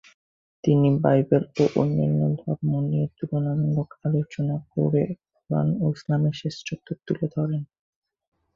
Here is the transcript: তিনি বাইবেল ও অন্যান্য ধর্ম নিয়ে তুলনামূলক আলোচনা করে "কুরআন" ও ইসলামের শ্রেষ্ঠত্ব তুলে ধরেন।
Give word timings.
তিনি 0.63 0.89
বাইবেল 1.01 1.43
ও 1.55 1.73
অন্যান্য 1.75 2.21
ধর্ম 2.41 2.71
নিয়ে 2.87 3.05
তুলনামূলক 3.17 3.89
আলোচনা 4.05 4.55
করে 4.73 5.03
"কুরআন" 5.31 5.67
ও 5.81 5.95
ইসলামের 5.95 6.35
শ্রেষ্ঠত্ব 6.39 6.87
তুলে 7.05 7.27
ধরেন। 7.35 7.61